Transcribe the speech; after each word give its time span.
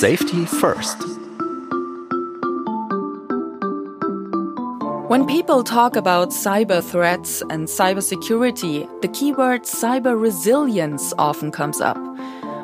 Safety 0.00 0.46
first. 0.46 0.96
When 5.10 5.26
people 5.26 5.62
talk 5.62 5.94
about 5.94 6.30
cyber 6.30 6.82
threats 6.82 7.42
and 7.50 7.68
cybersecurity, 7.68 8.88
the 9.02 9.08
keyword 9.08 9.64
cyber 9.64 10.18
resilience 10.18 11.12
often 11.18 11.50
comes 11.50 11.82
up. 11.82 11.98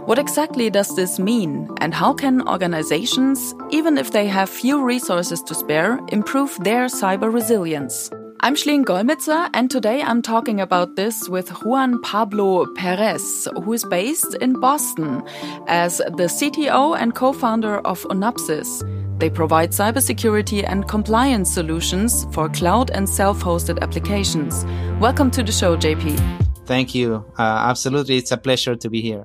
What 0.07 0.19
exactly 0.19 0.71
does 0.71 0.97
this 0.97 1.19
mean, 1.19 1.69
and 1.83 1.93
how 1.93 2.15
can 2.15 2.41
organizations, 2.49 3.55
even 3.69 3.99
if 3.99 4.13
they 4.13 4.29
have 4.29 4.49
few 4.49 4.83
resources 4.83 5.43
to 5.43 5.55
spare, 5.55 6.01
improve 6.09 6.57
their 6.65 6.87
cyber 6.87 7.31
resilience? 7.31 8.09
I'm 8.41 8.55
Schleen 8.55 8.85
Golmitzer, 8.85 9.49
and 9.55 9.71
today 9.71 10.03
I'm 10.03 10.21
talking 10.21 10.61
about 10.61 10.95
this 10.95 11.27
with 11.27 11.49
Juan 11.65 12.01
Pablo 12.03 12.67
Perez, 12.75 13.49
who 13.65 13.73
is 13.73 13.85
based 13.85 14.35
in 14.43 14.61
Boston 14.61 15.23
as 15.69 15.99
the 15.99 16.29
CTO 16.29 16.99
and 16.99 17.15
co 17.15 17.33
founder 17.33 17.79
of 17.79 18.03
Onapsis. 18.05 18.83
They 19.19 19.31
provide 19.31 19.71
cybersecurity 19.71 20.65
and 20.69 20.87
compliance 20.87 21.51
solutions 21.53 22.27
for 22.31 22.51
cloud 22.51 22.91
and 22.91 23.09
self 23.09 23.43
hosted 23.43 23.81
applications. 23.81 24.67
Welcome 25.01 25.31
to 25.31 25.43
the 25.43 25.53
show, 25.53 25.77
JP. 25.77 26.19
Thank 26.67 26.95
you. 26.95 27.25
Uh, 27.39 27.43
absolutely. 27.43 28.19
It's 28.19 28.33
a 28.33 28.37
pleasure 28.37 28.77
to 28.77 28.91
be 28.91 29.01
here. 29.01 29.25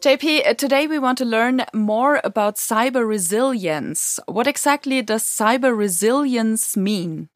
JP, 0.00 0.48
uh, 0.48 0.54
today 0.54 0.86
we 0.86 0.98
want 0.98 1.16
to 1.18 1.24
learn 1.24 1.64
more 1.72 2.20
about 2.24 2.56
cyber 2.56 3.08
resilience. 3.08 4.20
What 4.26 4.46
exactly 4.46 5.00
does 5.00 5.22
cyber 5.22 5.76
resilience 5.76 6.76
mean? 6.76 7.28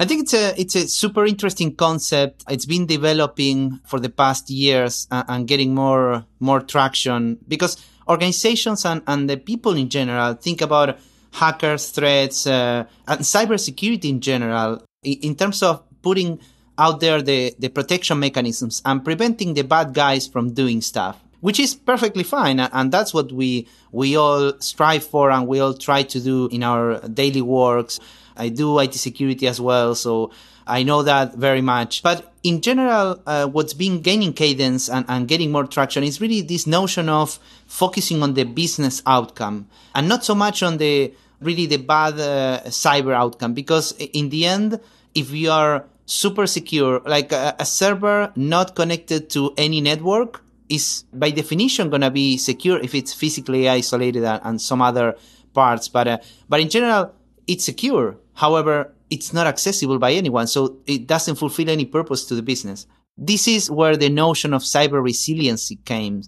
I 0.00 0.04
think 0.04 0.22
it's 0.22 0.34
a 0.34 0.60
it's 0.60 0.76
a 0.76 0.86
super 0.86 1.26
interesting 1.26 1.74
concept. 1.74 2.44
It's 2.48 2.66
been 2.66 2.86
developing 2.86 3.80
for 3.84 3.98
the 3.98 4.08
past 4.08 4.48
years 4.48 5.08
and, 5.10 5.24
and 5.28 5.48
getting 5.48 5.74
more 5.74 6.24
more 6.38 6.60
traction 6.60 7.38
because 7.48 7.76
organizations 8.08 8.84
and, 8.84 9.02
and 9.08 9.28
the 9.28 9.36
people 9.36 9.72
in 9.72 9.88
general 9.88 10.34
think 10.34 10.60
about 10.60 10.98
hackers, 11.32 11.90
threats, 11.90 12.46
uh, 12.46 12.84
and 13.08 13.20
cybersecurity 13.20 14.04
in 14.04 14.20
general 14.20 14.84
in, 15.02 15.18
in 15.22 15.34
terms 15.34 15.62
of 15.64 15.82
putting 16.00 16.38
out 16.78 17.00
there 17.00 17.20
the, 17.20 17.54
the 17.58 17.68
protection 17.68 18.20
mechanisms 18.20 18.80
and 18.84 19.04
preventing 19.04 19.54
the 19.54 19.62
bad 19.62 19.92
guys 19.92 20.28
from 20.28 20.54
doing 20.54 20.80
stuff 20.80 21.20
which 21.40 21.60
is 21.60 21.74
perfectly 21.74 22.22
fine 22.22 22.58
and 22.60 22.92
that's 22.92 23.14
what 23.14 23.30
we 23.32 23.66
we 23.92 24.16
all 24.16 24.52
strive 24.60 25.04
for 25.04 25.30
and 25.30 25.46
we 25.46 25.60
all 25.60 25.74
try 25.74 26.02
to 26.02 26.20
do 26.20 26.46
in 26.48 26.62
our 26.62 27.00
daily 27.08 27.42
works 27.42 28.00
I 28.38 28.48
do 28.48 28.78
IT 28.78 28.94
security 28.94 29.46
as 29.46 29.60
well, 29.60 29.94
so 29.94 30.30
I 30.66 30.82
know 30.82 31.02
that 31.02 31.34
very 31.34 31.62
much. 31.62 32.02
But 32.02 32.32
in 32.42 32.60
general, 32.60 33.20
uh, 33.26 33.46
what's 33.46 33.74
been 33.74 34.00
gaining 34.00 34.32
cadence 34.34 34.88
and, 34.88 35.04
and 35.08 35.26
getting 35.26 35.50
more 35.50 35.66
traction 35.66 36.04
is 36.04 36.20
really 36.20 36.42
this 36.42 36.66
notion 36.66 37.08
of 37.08 37.38
focusing 37.66 38.22
on 38.22 38.34
the 38.34 38.44
business 38.44 39.02
outcome 39.06 39.68
and 39.94 40.08
not 40.08 40.24
so 40.24 40.34
much 40.34 40.62
on 40.62 40.76
the 40.76 41.12
really 41.40 41.66
the 41.66 41.78
bad 41.78 42.14
uh, 42.14 42.60
cyber 42.66 43.14
outcome. 43.14 43.54
Because 43.54 43.92
in 43.92 44.28
the 44.28 44.46
end, 44.46 44.80
if 45.14 45.30
you 45.30 45.50
are 45.50 45.86
super 46.06 46.46
secure, 46.46 47.00
like 47.06 47.32
a, 47.32 47.56
a 47.58 47.64
server 47.64 48.32
not 48.36 48.74
connected 48.74 49.30
to 49.30 49.52
any 49.56 49.80
network 49.80 50.42
is 50.68 51.04
by 51.12 51.30
definition 51.30 51.88
going 51.88 52.02
to 52.02 52.10
be 52.10 52.36
secure 52.36 52.78
if 52.78 52.94
it's 52.94 53.14
physically 53.14 53.68
isolated 53.68 54.22
and, 54.24 54.40
and 54.44 54.60
some 54.60 54.82
other 54.82 55.16
parts. 55.54 55.88
But, 55.88 56.08
uh, 56.08 56.18
but 56.48 56.60
in 56.60 56.68
general, 56.68 57.14
it's 57.46 57.64
secure. 57.64 58.16
However, 58.38 58.94
it's 59.10 59.32
not 59.32 59.48
accessible 59.48 59.98
by 59.98 60.12
anyone, 60.12 60.46
so 60.46 60.76
it 60.86 61.08
doesn't 61.08 61.34
fulfill 61.34 61.68
any 61.68 61.84
purpose 61.84 62.24
to 62.26 62.36
the 62.36 62.42
business. 62.42 62.86
This 63.16 63.48
is 63.48 63.68
where 63.68 63.96
the 63.96 64.08
notion 64.08 64.54
of 64.54 64.62
cyber 64.62 65.02
resiliency 65.02 65.80
came 65.84 66.22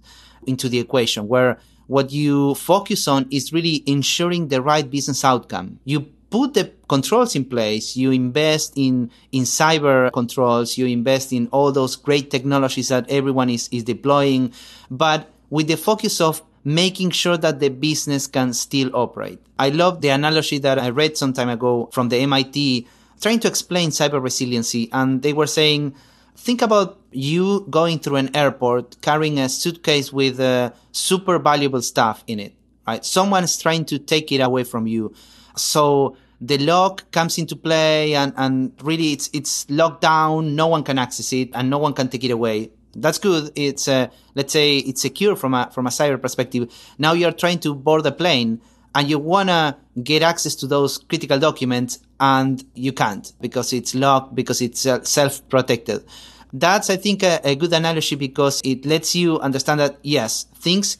into 0.44 0.68
the 0.68 0.80
equation, 0.80 1.28
where 1.28 1.60
what 1.86 2.10
you 2.10 2.56
focus 2.56 3.06
on 3.06 3.28
is 3.30 3.52
really 3.52 3.84
ensuring 3.86 4.48
the 4.48 4.60
right 4.60 4.90
business 4.90 5.24
outcome. 5.24 5.78
You 5.84 6.00
put 6.30 6.54
the 6.54 6.72
controls 6.88 7.36
in 7.36 7.44
place, 7.44 7.96
you 7.96 8.10
invest 8.10 8.72
in, 8.74 9.12
in 9.30 9.44
cyber 9.44 10.10
controls, 10.12 10.76
you 10.76 10.86
invest 10.86 11.32
in 11.32 11.46
all 11.52 11.70
those 11.70 11.94
great 11.94 12.28
technologies 12.28 12.88
that 12.88 13.08
everyone 13.08 13.50
is, 13.50 13.68
is 13.70 13.84
deploying, 13.84 14.52
but 14.90 15.30
with 15.48 15.68
the 15.68 15.76
focus 15.76 16.20
of 16.20 16.42
making 16.64 17.10
sure 17.10 17.36
that 17.36 17.60
the 17.60 17.68
business 17.68 18.26
can 18.26 18.52
still 18.52 18.94
operate. 18.94 19.40
I 19.58 19.70
love 19.70 20.00
the 20.00 20.08
analogy 20.08 20.58
that 20.58 20.78
I 20.78 20.90
read 20.90 21.16
some 21.16 21.32
time 21.32 21.48
ago 21.48 21.88
from 21.92 22.08
the 22.08 22.18
MIT 22.18 22.86
trying 23.20 23.40
to 23.40 23.48
explain 23.48 23.90
cyber 23.90 24.22
resiliency. 24.22 24.88
And 24.92 25.22
they 25.22 25.32
were 25.32 25.46
saying, 25.46 25.94
think 26.36 26.62
about 26.62 26.98
you 27.12 27.66
going 27.70 27.98
through 27.98 28.16
an 28.16 28.34
airport 28.36 29.00
carrying 29.00 29.38
a 29.38 29.48
suitcase 29.48 30.12
with 30.12 30.40
uh, 30.40 30.72
super 30.92 31.38
valuable 31.38 31.82
stuff 31.82 32.24
in 32.26 32.40
it, 32.40 32.54
right? 32.86 33.04
Someone's 33.04 33.56
trying 33.56 33.84
to 33.86 33.98
take 33.98 34.32
it 34.32 34.40
away 34.40 34.64
from 34.64 34.86
you. 34.86 35.14
So 35.56 36.16
the 36.40 36.58
lock 36.58 37.10
comes 37.10 37.36
into 37.36 37.56
play 37.56 38.14
and, 38.14 38.32
and 38.36 38.72
really 38.82 39.12
it's, 39.12 39.28
it's 39.32 39.68
locked 39.68 40.00
down. 40.00 40.56
No 40.56 40.68
one 40.68 40.84
can 40.84 40.98
access 40.98 41.32
it 41.32 41.50
and 41.54 41.68
no 41.68 41.78
one 41.78 41.92
can 41.92 42.08
take 42.08 42.24
it 42.24 42.30
away 42.30 42.70
that's 42.94 43.18
good. 43.18 43.52
It's 43.54 43.88
uh, 43.88 44.08
let's 44.34 44.52
say 44.52 44.78
it's 44.78 45.02
secure 45.02 45.36
from 45.36 45.54
a 45.54 45.70
from 45.72 45.86
a 45.86 45.90
cyber 45.90 46.20
perspective. 46.20 46.72
Now 46.98 47.12
you're 47.12 47.32
trying 47.32 47.60
to 47.60 47.74
board 47.74 48.04
a 48.06 48.12
plane 48.12 48.60
and 48.94 49.08
you 49.08 49.18
wanna 49.18 49.78
get 50.02 50.22
access 50.22 50.54
to 50.56 50.66
those 50.66 50.98
critical 50.98 51.38
documents 51.38 52.00
and 52.18 52.64
you 52.74 52.92
can't 52.92 53.32
because 53.40 53.72
it's 53.72 53.94
locked 53.94 54.34
because 54.34 54.60
it's 54.60 54.86
uh, 54.86 55.02
self 55.04 55.48
protected. 55.48 56.04
That's 56.52 56.90
I 56.90 56.96
think 56.96 57.22
a, 57.22 57.40
a 57.44 57.54
good 57.54 57.72
analogy 57.72 58.16
because 58.16 58.60
it 58.64 58.84
lets 58.84 59.14
you 59.14 59.38
understand 59.38 59.80
that 59.80 59.98
yes, 60.02 60.46
things 60.56 60.98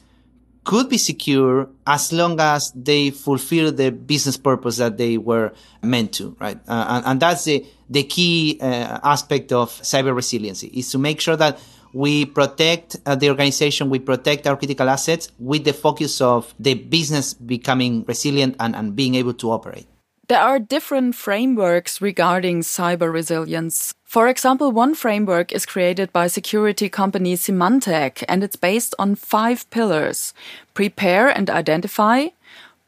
could 0.63 0.89
be 0.89 0.97
secure 0.97 1.69
as 1.87 2.13
long 2.13 2.39
as 2.39 2.71
they 2.75 3.09
fulfill 3.09 3.71
the 3.71 3.91
business 3.91 4.37
purpose 4.37 4.77
that 4.77 4.97
they 4.97 5.17
were 5.17 5.51
meant 5.81 6.13
to, 6.13 6.35
right? 6.39 6.59
Uh, 6.67 6.85
and, 6.89 7.05
and, 7.05 7.19
that's 7.19 7.45
the, 7.45 7.65
the 7.89 8.03
key 8.03 8.59
uh, 8.61 8.99
aspect 9.03 9.51
of 9.51 9.71
cyber 9.81 10.15
resiliency 10.15 10.67
is 10.67 10.91
to 10.91 10.99
make 10.99 11.19
sure 11.19 11.35
that 11.35 11.59
we 11.93 12.25
protect 12.25 12.97
uh, 13.05 13.15
the 13.15 13.29
organization, 13.29 13.89
we 13.89 13.99
protect 13.99 14.47
our 14.47 14.57
critical 14.57 14.89
assets 14.89 15.31
with 15.39 15.63
the 15.63 15.73
focus 15.73 16.21
of 16.21 16.53
the 16.59 16.73
business 16.73 17.33
becoming 17.33 18.03
resilient 18.07 18.55
and, 18.59 18.75
and 18.75 18.95
being 18.95 19.15
able 19.15 19.33
to 19.35 19.51
operate. 19.51 19.87
There 20.27 20.39
are 20.39 20.59
different 20.59 21.15
frameworks 21.15 21.99
regarding 22.01 22.61
cyber 22.61 23.11
resilience. 23.11 23.93
For 24.05 24.29
example, 24.29 24.71
one 24.71 24.95
framework 24.95 25.51
is 25.51 25.65
created 25.65 26.13
by 26.13 26.27
security 26.27 26.87
company 26.87 27.33
Symantec 27.35 28.23
and 28.29 28.41
it's 28.41 28.55
based 28.55 28.95
on 28.97 29.15
five 29.15 29.69
pillars. 29.71 30.33
Prepare 30.73 31.27
and 31.27 31.49
identify, 31.49 32.27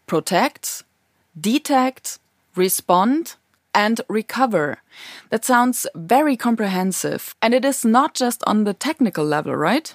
protect, 0.08 0.84
detect, 1.38 2.20
respond, 2.56 3.36
and 3.74 4.02
recover. 4.08 4.80
That 5.30 5.46
sounds 5.46 5.88
very 5.96 6.38
comprehensive. 6.38 7.36
And 7.42 7.54
it 7.54 7.66
is 7.66 7.84
not 7.84 8.14
just 8.14 8.44
on 8.46 8.64
the 8.64 8.74
technical 8.74 9.26
level, 9.26 9.56
right? 9.56 9.94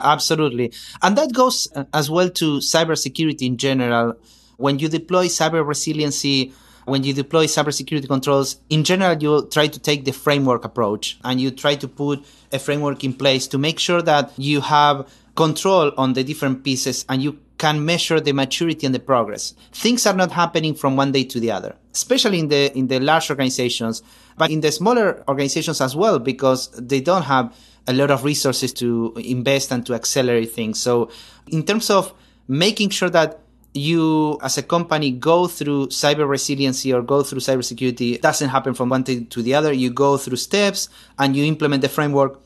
Absolutely. 0.00 0.72
And 1.02 1.16
that 1.18 1.32
goes 1.32 1.68
uh, 1.74 1.84
as 1.92 2.10
well 2.10 2.30
to 2.30 2.58
cybersecurity 2.58 3.42
in 3.42 3.56
general. 3.56 4.14
When 4.56 4.78
you 4.78 4.88
deploy 4.88 5.26
cyber 5.26 5.66
resiliency, 5.66 6.52
when 6.86 7.04
you 7.04 7.12
deploy 7.12 7.46
cybersecurity 7.46 8.08
controls, 8.08 8.56
in 8.68 8.84
general, 8.84 9.16
you 9.22 9.46
try 9.48 9.68
to 9.68 9.78
take 9.78 10.04
the 10.04 10.12
framework 10.12 10.64
approach 10.64 11.18
and 11.24 11.40
you 11.40 11.50
try 11.50 11.76
to 11.76 11.88
put 11.88 12.24
a 12.52 12.58
framework 12.58 13.04
in 13.04 13.12
place 13.12 13.46
to 13.48 13.58
make 13.58 13.78
sure 13.78 14.02
that 14.02 14.32
you 14.36 14.60
have 14.60 15.08
control 15.36 15.92
on 15.96 16.14
the 16.14 16.24
different 16.24 16.64
pieces 16.64 17.04
and 17.08 17.22
you 17.22 17.38
can 17.58 17.84
measure 17.84 18.20
the 18.20 18.32
maturity 18.32 18.86
and 18.86 18.94
the 18.94 18.98
progress. 18.98 19.54
Things 19.72 20.06
are 20.06 20.14
not 20.14 20.32
happening 20.32 20.74
from 20.74 20.96
one 20.96 21.12
day 21.12 21.24
to 21.24 21.38
the 21.38 21.50
other, 21.50 21.76
especially 21.94 22.38
in 22.38 22.48
the, 22.48 22.76
in 22.76 22.86
the 22.86 23.00
large 23.00 23.30
organizations, 23.30 24.02
but 24.36 24.50
in 24.50 24.60
the 24.60 24.72
smaller 24.72 25.24
organizations 25.28 25.80
as 25.80 25.96
well, 25.96 26.18
because 26.18 26.70
they 26.70 27.00
don't 27.00 27.22
have 27.22 27.54
a 27.86 27.92
lot 27.92 28.10
of 28.10 28.24
resources 28.24 28.72
to 28.74 29.12
invest 29.16 29.72
and 29.72 29.84
to 29.86 29.94
accelerate 29.94 30.52
things. 30.52 30.80
So 30.80 31.10
in 31.48 31.64
terms 31.64 31.90
of 31.90 32.14
making 32.46 32.90
sure 32.90 33.10
that 33.10 33.40
you 33.72 34.38
as 34.42 34.58
a 34.58 34.62
company 34.62 35.12
go 35.12 35.46
through 35.46 35.86
cyber 35.86 36.28
resiliency 36.28 36.92
or 36.92 37.02
go 37.02 37.22
through 37.22 37.38
cybersecurity 37.38 38.14
it 38.14 38.22
doesn't 38.22 38.48
happen 38.48 38.74
from 38.74 38.88
one 38.88 39.04
thing 39.04 39.26
to 39.26 39.42
the 39.42 39.54
other. 39.54 39.72
You 39.72 39.90
go 39.90 40.16
through 40.16 40.38
steps 40.38 40.88
and 41.18 41.36
you 41.36 41.44
implement 41.44 41.82
the 41.82 41.88
framework 41.88 42.40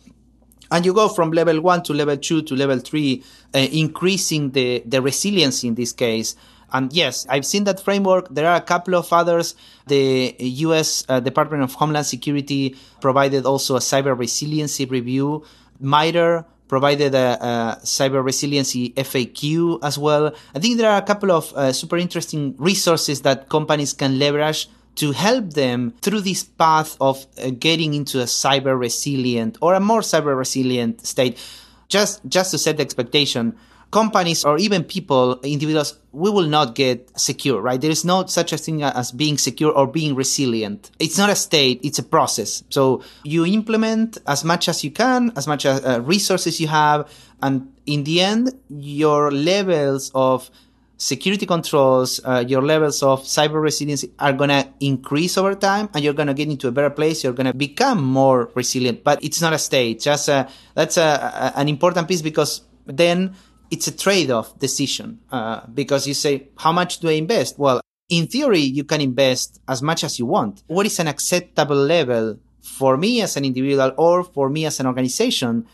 and 0.70 0.85
you 0.85 0.93
go 0.93 1.08
from 1.08 1.31
level 1.31 1.61
one 1.61 1.82
to 1.85 1.94
level 1.94 2.17
two 2.17 2.43
to 2.43 2.55
level 2.56 2.79
three, 2.79 3.23
uh, 3.55 3.58
increasing 3.58 4.50
the, 4.50 4.82
the 4.87 5.00
resiliency 5.00 5.69
in 5.69 5.75
this 5.75 5.93
case. 5.93 6.37
And 6.75 6.93
yes, 6.93 7.25
I've 7.31 7.47
seen 7.47 7.65
that 7.65 7.79
framework. 7.79 8.35
There 8.35 8.49
are 8.49 8.56
a 8.56 8.61
couple 8.61 8.97
of 8.97 9.11
others. 9.12 9.55
The 9.87 10.35
U.S. 10.67 11.05
Uh, 11.09 11.21
Department 11.21 11.62
of 11.62 11.73
Homeland 11.75 12.06
Security 12.06 12.75
provided 13.00 13.47
also 13.47 13.76
a 13.76 13.79
cyber 13.79 14.19
resiliency 14.19 14.85
review. 14.85 15.44
MITRE 15.79 16.44
provided 16.67 17.15
a, 17.15 17.38
a, 17.41 17.79
cyber 17.85 18.25
resiliency 18.25 18.91
FAQ 18.91 19.79
as 19.85 19.97
well. 19.97 20.35
I 20.53 20.59
think 20.59 20.79
there 20.79 20.91
are 20.91 20.99
a 20.99 21.03
couple 21.03 21.31
of 21.31 21.53
uh, 21.55 21.73
super 21.73 21.97
interesting 21.97 22.56
resources 22.59 23.23
that 23.23 23.49
companies 23.49 23.93
can 23.93 24.19
leverage 24.19 24.69
to 24.97 25.12
help 25.12 25.53
them 25.55 25.94
through 26.00 26.23
this 26.23 26.43
path 26.43 26.97
of 27.00 27.25
uh, 27.38 27.50
getting 27.50 27.94
into 27.94 28.21
a 28.21 28.25
cyber 28.25 28.76
resilient 28.76 29.59
or 29.61 29.75
a 29.75 29.81
more 29.81 30.00
cyber 30.00 30.37
resilient 30.37 31.06
state. 31.06 31.38
Just, 31.87 32.26
just 32.26 32.50
to 32.50 32.59
set 32.59 32.79
the 32.79 32.82
expectation, 32.82 33.56
companies 33.94 34.44
or 34.44 34.58
even 34.58 34.82
people, 34.82 35.38
individuals, 35.44 35.96
we 36.11 36.29
will 36.29 36.49
not 36.49 36.75
get 36.75 37.08
secure, 37.19 37.62
right? 37.62 37.81
There 37.81 37.93
is 37.93 38.05
no 38.05 38.26
such 38.26 38.52
a 38.52 38.58
thing 38.58 38.82
as 38.82 39.12
being 39.12 39.38
secure 39.38 39.70
or 39.70 39.87
being 39.87 40.17
resilient. 40.17 40.91
It's 40.99 41.17
not 41.17 41.31
a 41.31 41.37
state, 41.37 41.79
it's 41.85 42.00
a 42.00 42.02
process. 42.02 42.64
So 42.70 43.05
you 43.23 43.46
implement 43.46 44.19
as 44.26 44.43
much 44.44 44.69
as 44.69 44.82
you 44.82 44.91
can, 44.91 45.32
as 45.37 45.46
much 45.46 45.64
as 45.64 45.85
uh, 45.85 46.02
resources 46.02 46.61
you 46.61 46.67
have. 46.67 47.08
And 47.41 47.73
in 47.87 48.02
the 48.02 48.20
end, 48.20 48.50
your 48.69 49.31
levels 49.31 50.11
of 50.12 50.50
security 50.97 51.47
controls, 51.47 52.20
uh, 52.25 52.43
your 52.47 52.62
levels 52.62 53.00
of 53.00 53.23
cyber 53.23 53.62
resilience 53.62 54.05
are 54.19 54.32
going 54.32 54.50
to 54.50 54.67
increase 54.81 55.38
over 55.38 55.55
time 55.55 55.88
and 55.94 56.02
you're 56.02 56.14
going 56.14 56.26
to 56.26 56.35
get 56.35 56.49
into 56.49 56.67
a 56.67 56.73
better 56.73 56.90
place. 56.90 57.23
You're 57.23 57.32
going 57.32 57.47
to 57.47 57.55
become 57.55 58.02
more 58.02 58.50
resilient, 58.56 59.05
but 59.05 59.23
it's 59.23 59.40
not 59.40 59.52
a 59.52 59.58
state. 59.58 60.00
Just 60.00 60.29
a, 60.29 60.49
that's 60.75 60.97
a, 60.97 61.52
a, 61.55 61.61
an 61.61 61.69
important 61.69 62.08
piece 62.08 62.23
because 62.23 62.62
then 62.87 63.35
it's 63.75 63.88
a 63.88 63.97
trade-off 64.06 64.56
decision 64.61 65.19
uh, 65.32 65.67
because 65.67 66.06
you 66.06 66.15
say, 66.15 66.49
how 66.56 66.71
much 66.71 67.00
do 67.00 67.09
I 67.09 67.17
invest? 67.25 67.59
Well, 67.59 67.81
in 68.09 68.29
theory, 68.29 68.61
you 68.61 68.85
can 68.85 69.00
invest 69.00 69.61
as 69.67 69.82
much 69.82 70.05
as 70.05 70.17
you 70.21 70.26
want. 70.26 70.62
What 70.69 70.87
is 70.87 71.00
an 71.00 71.09
acceptable 71.09 71.76
level 71.76 72.38
for 72.62 72.97
me 72.97 73.21
as 73.21 73.37
an 73.37 73.44
individual 73.44 73.93
or 73.99 74.23
for 74.23 74.49
me 74.49 74.65
as 74.65 74.79
an 74.79 74.87
organization 74.87 75.67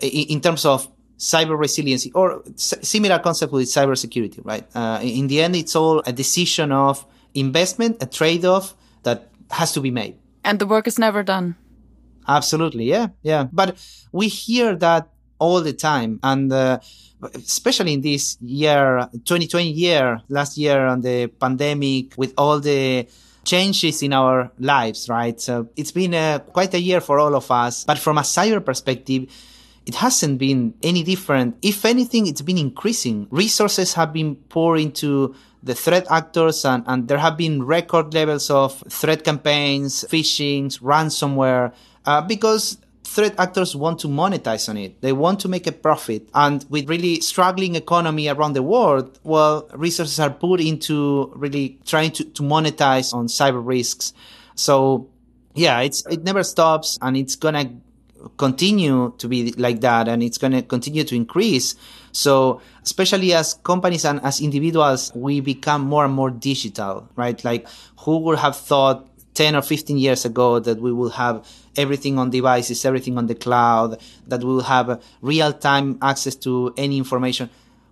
in, 0.00 0.40
terms 0.42 0.66
of 0.66 0.86
cyber 1.16 1.58
resiliency 1.58 2.12
or 2.12 2.42
similar 2.56 3.18
concept 3.20 3.52
with 3.52 3.66
cybersecurity, 3.68 4.44
right? 4.44 4.66
Uh, 4.74 5.00
in 5.02 5.26
the 5.28 5.40
end, 5.40 5.56
it's 5.56 5.74
all 5.74 6.00
a 6.00 6.12
decision 6.12 6.72
of 6.72 7.06
investment, 7.34 7.96
a 8.02 8.06
trade-off 8.06 8.74
that 9.04 9.30
has 9.50 9.72
to 9.72 9.80
be 9.80 9.90
made. 9.90 10.14
And 10.44 10.58
the 10.58 10.66
work 10.66 10.86
is 10.86 10.98
never 10.98 11.22
done. 11.22 11.56
Absolutely. 12.28 12.84
Yeah. 12.84 13.08
Yeah. 13.22 13.46
But 13.50 13.78
we 14.12 14.28
hear 14.28 14.76
that 14.76 15.08
all 15.38 15.60
the 15.60 15.72
time. 15.72 16.20
And, 16.22 16.52
uh, 16.52 16.80
especially 17.34 17.94
in 17.94 18.00
this 18.00 18.36
year, 18.40 19.08
2020 19.12 19.70
year, 19.70 20.22
last 20.28 20.58
year 20.58 20.86
on 20.86 21.00
the 21.00 21.28
pandemic 21.28 22.14
with 22.16 22.34
all 22.36 22.60
the 22.60 23.06
changes 23.44 24.02
in 24.02 24.12
our 24.12 24.50
lives, 24.58 25.08
right? 25.08 25.40
So 25.40 25.68
it's 25.76 25.92
been 25.92 26.14
a, 26.14 26.42
quite 26.52 26.74
a 26.74 26.80
year 26.80 27.00
for 27.00 27.18
all 27.18 27.34
of 27.34 27.50
us. 27.50 27.84
But 27.84 27.98
from 27.98 28.18
a 28.18 28.22
cyber 28.22 28.64
perspective, 28.64 29.30
it 29.86 29.94
hasn't 29.94 30.38
been 30.38 30.74
any 30.82 31.04
different. 31.04 31.56
If 31.62 31.84
anything, 31.84 32.26
it's 32.26 32.42
been 32.42 32.58
increasing. 32.58 33.28
Resources 33.30 33.94
have 33.94 34.12
been 34.12 34.34
poured 34.34 34.80
into 34.80 35.34
the 35.62 35.74
threat 35.74 36.06
actors 36.10 36.64
and, 36.64 36.84
and 36.86 37.08
there 37.08 37.18
have 37.18 37.36
been 37.36 37.62
record 37.62 38.12
levels 38.12 38.50
of 38.50 38.82
threat 38.88 39.24
campaigns, 39.24 40.04
phishing, 40.04 40.66
ransomware, 40.80 41.72
uh, 42.04 42.20
because 42.20 42.78
threat 43.16 43.34
actors 43.38 43.74
want 43.74 43.98
to 44.00 44.08
monetize 44.08 44.68
on 44.68 44.76
it. 44.76 45.00
They 45.00 45.14
want 45.14 45.40
to 45.40 45.48
make 45.48 45.66
a 45.66 45.72
profit. 45.72 46.28
And 46.34 46.64
with 46.68 46.86
really 46.86 47.22
struggling 47.22 47.74
economy 47.74 48.28
around 48.28 48.52
the 48.52 48.62
world, 48.62 49.18
well, 49.24 49.66
resources 49.72 50.20
are 50.20 50.28
put 50.28 50.60
into 50.60 51.32
really 51.34 51.78
trying 51.86 52.12
to, 52.12 52.24
to 52.24 52.42
monetize 52.42 53.14
on 53.14 53.28
cyber 53.28 53.66
risks. 53.66 54.12
So 54.54 55.08
yeah, 55.54 55.80
it's, 55.80 56.04
it 56.06 56.24
never 56.24 56.44
stops 56.44 56.98
and 57.00 57.16
it's 57.16 57.36
going 57.36 57.54
to 57.54 58.28
continue 58.36 59.14
to 59.16 59.28
be 59.28 59.52
like 59.52 59.80
that 59.80 60.08
and 60.08 60.22
it's 60.22 60.36
going 60.36 60.52
to 60.52 60.60
continue 60.60 61.04
to 61.04 61.16
increase. 61.16 61.74
So 62.12 62.60
especially 62.82 63.32
as 63.32 63.54
companies 63.54 64.04
and 64.04 64.20
as 64.24 64.42
individuals, 64.42 65.10
we 65.14 65.40
become 65.40 65.82
more 65.82 66.04
and 66.04 66.12
more 66.12 66.30
digital, 66.30 67.08
right? 67.16 67.42
Like 67.42 67.66
who 68.00 68.18
would 68.18 68.38
have 68.40 68.56
thought 68.56 69.08
10 69.36 69.54
or 69.54 69.62
15 69.62 69.98
years 69.98 70.24
ago 70.24 70.58
that 70.58 70.80
we 70.80 70.92
will 70.92 71.10
have 71.10 71.46
everything 71.76 72.18
on 72.18 72.30
devices, 72.30 72.84
everything 72.84 73.18
on 73.18 73.26
the 73.26 73.34
cloud, 73.34 74.00
that 74.26 74.40
we 74.40 74.46
will 74.46 74.62
have 74.62 75.02
real 75.20 75.52
time 75.52 75.98
access 76.02 76.34
to 76.34 76.72
any 76.76 76.96
information. 76.96 77.50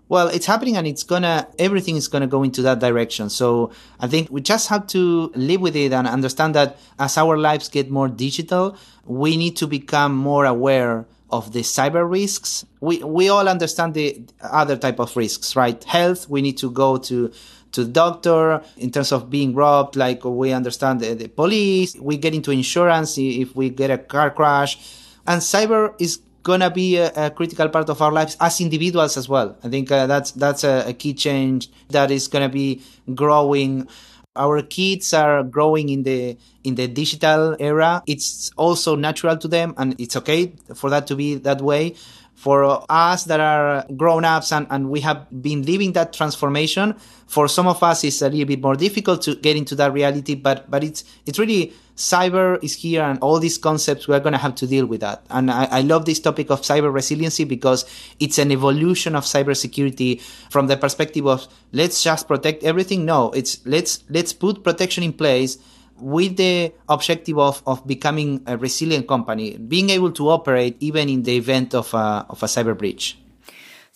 Well, 0.08 0.28
it's 0.28 0.46
happening 0.46 0.76
and 0.76 0.86
it's 0.86 1.02
gonna, 1.02 1.46
everything 1.58 1.96
is 1.96 2.08
gonna 2.08 2.26
go 2.26 2.42
into 2.42 2.62
that 2.62 2.78
direction. 2.78 3.30
So 3.30 3.70
I 4.00 4.06
think 4.06 4.30
we 4.30 4.40
just 4.40 4.68
have 4.68 4.86
to 4.88 5.30
live 5.34 5.60
with 5.60 5.76
it 5.76 5.92
and 5.92 6.06
understand 6.06 6.54
that 6.54 6.78
as 6.98 7.16
our 7.16 7.36
lives 7.38 7.68
get 7.68 7.90
more 7.90 8.08
digital, 8.08 8.76
we 9.06 9.36
need 9.36 9.56
to 9.58 9.66
become 9.66 10.14
more 10.14 10.44
aware 10.46 11.06
of 11.30 11.52
the 11.52 11.60
cyber 11.60 12.08
risks. 12.08 12.64
We, 12.80 13.02
we 13.02 13.28
all 13.28 13.48
understand 13.48 13.94
the 13.94 14.22
other 14.40 14.76
type 14.76 15.00
of 15.00 15.16
risks, 15.16 15.56
right? 15.56 15.82
Health, 15.84 16.28
we 16.28 16.42
need 16.42 16.58
to 16.58 16.70
go 16.70 16.96
to 16.98 17.32
to 17.74 17.84
the 17.84 17.90
doctor. 17.90 18.62
In 18.76 18.90
terms 18.90 19.12
of 19.12 19.30
being 19.30 19.54
robbed 19.54 19.96
like 19.96 20.24
we 20.24 20.52
understand 20.52 21.00
the, 21.00 21.14
the, 21.14 21.28
police. 21.28 21.94
We 21.96 22.16
get 22.16 22.34
into 22.34 22.50
insurance 22.50 23.18
if 23.18 23.54
we 23.54 23.70
get 23.70 23.90
a 23.90 23.98
car 23.98 24.30
crash. 24.30 24.78
And 25.26 25.40
cyber 25.40 25.94
is 26.00 26.20
gonna 26.42 26.70
be 26.70 26.96
a, 26.96 27.10
a 27.16 27.30
critical 27.30 27.68
part 27.68 27.88
of 27.88 28.00
our 28.00 28.12
lives 28.12 28.36
as 28.40 28.60
individuals 28.60 29.16
as 29.16 29.28
well. 29.28 29.56
I 29.64 29.68
think 29.68 29.90
uh, 29.90 30.06
that's 30.06 30.30
that's 30.32 30.62
a, 30.64 30.84
a 30.88 30.92
key 30.92 31.14
change 31.14 31.70
that 31.88 32.10
is 32.10 32.28
gonna 32.28 32.48
be 32.48 32.82
growing. 33.14 33.88
Our 34.36 34.62
kids 34.62 35.14
are 35.14 35.42
growing 35.42 35.88
in 35.88 36.02
the 36.02 36.36
in 36.64 36.74
the 36.74 36.88
digital 36.88 37.56
era. 37.58 38.02
It's 38.06 38.50
also 38.56 38.96
natural 38.96 39.36
to 39.38 39.48
them 39.48 39.74
and 39.76 39.98
it's 40.00 40.16
okay 40.16 40.52
for 40.74 40.90
that 40.90 41.06
to 41.08 41.16
be 41.16 41.36
that 41.36 41.60
way 41.60 41.94
for 42.34 42.84
us 42.90 43.24
that 43.24 43.40
are 43.40 43.86
grown 43.96 44.24
ups 44.24 44.52
and, 44.52 44.66
and 44.70 44.90
we 44.90 45.00
have 45.00 45.26
been 45.42 45.62
living 45.62 45.92
that 45.92 46.12
transformation 46.12 46.94
for 47.26 47.48
some 47.48 47.66
of 47.66 47.82
us 47.82 48.04
it's 48.04 48.20
a 48.22 48.28
little 48.28 48.44
bit 48.44 48.60
more 48.60 48.76
difficult 48.76 49.22
to 49.22 49.34
get 49.36 49.56
into 49.56 49.74
that 49.74 49.92
reality 49.92 50.34
but 50.34 50.70
but 50.70 50.84
it's 50.84 51.04
it's 51.26 51.38
really 51.38 51.72
cyber 51.96 52.62
is 52.62 52.74
here 52.74 53.02
and 53.02 53.18
all 53.20 53.38
these 53.38 53.56
concepts 53.56 54.08
we're 54.08 54.20
going 54.20 54.32
to 54.32 54.38
have 54.38 54.54
to 54.56 54.66
deal 54.66 54.86
with 54.86 55.00
that. 55.00 55.24
And 55.30 55.50
I, 55.50 55.66
I 55.66 55.80
love 55.82 56.04
this 56.04 56.18
topic 56.18 56.50
of 56.50 56.62
cyber 56.62 56.92
resiliency 56.92 57.44
because 57.44 57.84
it's 58.18 58.38
an 58.38 58.50
evolution 58.50 59.14
of 59.14 59.24
cybersecurity 59.24 60.20
from 60.50 60.66
the 60.66 60.76
perspective 60.76 61.26
of 61.26 61.46
let's 61.72 62.02
just 62.02 62.26
protect 62.26 62.64
everything. 62.64 63.04
No 63.04 63.30
it's 63.30 63.64
let's 63.64 64.02
let's 64.10 64.32
put 64.32 64.64
protection 64.64 65.04
in 65.04 65.12
place 65.12 65.58
with 65.98 66.36
the 66.36 66.72
objective 66.88 67.38
of, 67.38 67.62
of 67.66 67.86
becoming 67.86 68.42
a 68.46 68.56
resilient 68.56 69.08
company, 69.08 69.56
being 69.56 69.90
able 69.90 70.10
to 70.12 70.28
operate 70.28 70.76
even 70.80 71.08
in 71.08 71.22
the 71.22 71.36
event 71.36 71.74
of 71.74 71.92
a, 71.94 72.26
of 72.28 72.42
a 72.42 72.46
cyber 72.46 72.76
breach. 72.76 73.18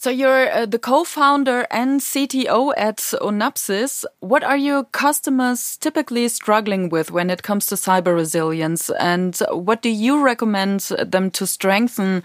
So 0.01 0.11
you're 0.11 0.49
uh, 0.53 0.65
the 0.65 0.79
co-founder 0.79 1.67
and 1.73 2.01
CTO 2.01 2.73
at 2.77 2.99
Onapsis. 3.21 4.05
What 4.21 4.45
are 4.45 4.57
your 4.57 4.85
customers 4.85 5.77
typically 5.77 6.29
struggling 6.29 6.89
with 6.89 7.11
when 7.11 7.31
it 7.31 7.43
comes 7.43 7.67
to 7.67 7.75
cyber 7.75 8.15
resilience? 8.15 8.91
And 8.91 9.37
what 9.51 9.83
do 9.83 9.89
you 9.89 10.23
recommend 10.23 10.83
them 11.05 11.33
to 11.33 11.49
strengthen 11.49 12.23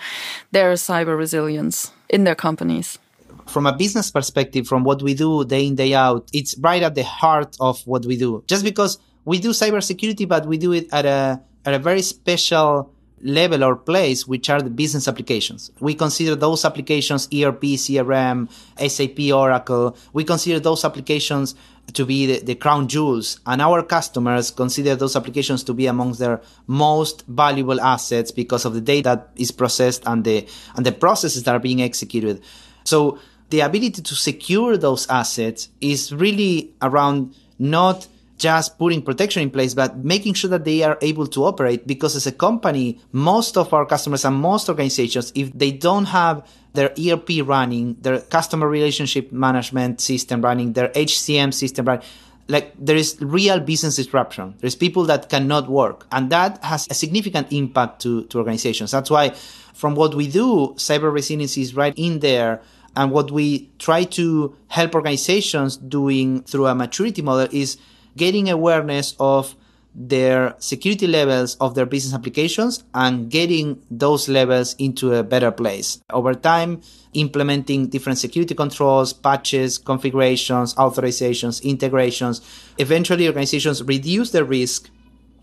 their 0.51 0.73
cyber 0.73 1.17
resilience 1.17 1.91
in 2.09 2.25
their 2.25 2.35
companies? 2.35 2.99
From 3.47 3.65
a 3.65 3.75
business 3.75 4.11
perspective, 4.11 4.67
from 4.67 4.83
what 4.83 5.01
we 5.01 5.15
do 5.15 5.43
day 5.43 5.65
in, 5.65 5.73
day 5.73 5.95
out, 5.95 6.29
it's 6.31 6.55
right 6.59 6.83
at 6.83 6.93
the 6.93 7.03
heart 7.03 7.57
of 7.59 7.81
what 7.87 8.05
we 8.05 8.17
do. 8.17 8.43
Just 8.45 8.63
because 8.63 8.99
we 9.25 9.39
do 9.39 9.49
cybersecurity, 9.49 10.27
but 10.27 10.45
we 10.45 10.57
do 10.57 10.73
it 10.73 10.87
at 10.91 11.05
a, 11.05 11.41
at 11.65 11.73
a 11.73 11.79
very 11.79 12.01
special 12.01 12.93
level 13.23 13.63
or 13.63 13.75
place, 13.75 14.27
which 14.27 14.49
are 14.49 14.61
the 14.61 14.69
business 14.69 15.07
applications. 15.07 15.71
We 15.79 15.95
consider 15.95 16.35
those 16.35 16.65
applications 16.65 17.27
ERP, 17.27 17.61
CRM, 17.79 18.49
SAP, 18.77 19.33
Oracle. 19.33 19.95
We 20.11 20.25
consider 20.25 20.59
those 20.59 20.83
applications 20.83 21.55
to 21.93 22.05
be 22.05 22.25
the, 22.25 22.45
the, 22.45 22.55
crown 22.55 22.87
jewels 22.87 23.39
and 23.45 23.61
our 23.61 23.83
customers 23.83 24.51
consider 24.51 24.95
those 24.95 25.15
applications 25.15 25.63
to 25.65 25.73
be 25.73 25.85
amongst 25.85 26.19
their 26.19 26.41
most 26.65 27.25
valuable 27.27 27.79
assets 27.81 28.31
because 28.31 28.63
of 28.63 28.73
the 28.73 28.81
data 28.81 29.03
that 29.03 29.29
is 29.35 29.51
processed 29.51 30.01
and 30.05 30.23
the 30.23 30.47
and 30.77 30.85
the 30.85 30.93
processes 30.93 31.43
that 31.43 31.53
are 31.53 31.59
being 31.59 31.81
executed 31.81 32.41
so 32.85 33.19
the 33.49 33.59
ability 33.59 34.01
to 34.01 34.15
secure 34.15 34.77
those 34.77 35.05
assets 35.09 35.67
is 35.81 36.13
really 36.13 36.73
around 36.81 37.35
not 37.59 38.07
just 38.37 38.77
putting 38.77 39.01
protection 39.01 39.43
in 39.43 39.49
place, 39.49 39.73
but 39.73 39.97
making 39.97 40.33
sure 40.33 40.49
that 40.49 40.65
they 40.65 40.83
are 40.83 40.97
able 41.01 41.27
to 41.27 41.45
operate 41.45 41.87
because 41.87 42.15
as 42.15 42.27
a 42.27 42.31
company, 42.31 42.99
most 43.11 43.57
of 43.57 43.73
our 43.73 43.85
customers 43.85 44.25
and 44.25 44.35
most 44.35 44.69
organizations, 44.69 45.31
if 45.35 45.51
they 45.53 45.71
don't 45.71 46.05
have 46.05 46.45
their 46.73 46.91
ERP 46.99 47.29
running, 47.43 47.95
their 48.01 48.19
customer 48.19 48.67
relationship 48.67 49.31
management 49.31 50.01
system 50.01 50.41
running, 50.41 50.73
their 50.73 50.89
HCM 50.89 51.53
system 51.53 51.85
running, 51.85 52.05
like 52.47 52.73
there 52.77 52.95
is 52.95 53.17
real 53.21 53.59
business 53.59 53.95
disruption. 53.95 54.55
There's 54.59 54.75
people 54.75 55.05
that 55.05 55.29
cannot 55.29 55.69
work 55.69 56.07
and 56.11 56.29
that 56.31 56.63
has 56.63 56.87
a 56.89 56.93
significant 56.93 57.53
impact 57.53 58.01
to, 58.01 58.25
to 58.25 58.39
organizations. 58.39 58.91
That's 58.91 59.09
why 59.09 59.29
from 59.73 59.95
what 59.95 60.15
we 60.15 60.27
do, 60.27 60.73
cyber 60.75 61.11
resilience 61.13 61.57
is 61.57 61.75
right 61.75 61.93
in 61.95 62.19
there. 62.19 62.61
And 62.95 63.11
what 63.11 63.31
we 63.31 63.71
try 63.79 64.03
to 64.03 64.55
help 64.67 64.93
organizations 64.93 65.77
doing 65.77 66.43
through 66.43 66.67
a 66.67 66.75
maturity 66.75 67.23
model 67.23 67.47
is 67.51 67.77
getting 68.15 68.49
awareness 68.49 69.15
of 69.19 69.55
their 69.95 70.55
security 70.57 71.05
levels 71.05 71.55
of 71.57 71.75
their 71.75 71.85
business 71.85 72.13
applications 72.13 72.83
and 72.95 73.29
getting 73.29 73.79
those 73.91 74.27
levels 74.27 74.75
into 74.79 75.13
a 75.13 75.23
better 75.23 75.51
place. 75.51 76.01
Over 76.11 76.33
time, 76.33 76.81
implementing 77.13 77.87
different 77.87 78.17
security 78.17 78.55
controls, 78.55 79.13
patches, 79.13 79.77
configurations, 79.77 80.73
authorizations, 80.75 81.61
integrations. 81.63 82.41
Eventually, 82.79 83.27
organizations 83.27 83.83
reduce 83.83 84.31
their 84.31 84.45
risk 84.45 84.89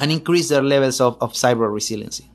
and 0.00 0.11
increase 0.11 0.49
their 0.49 0.62
levels 0.62 1.00
of, 1.00 1.17
of 1.21 1.35
cyber 1.35 1.73
resiliency. 1.73 2.31